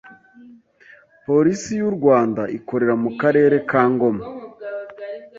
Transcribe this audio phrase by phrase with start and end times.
[1.25, 4.23] Polisi y’u Rwanda ikorera mu Karere ka Ngoma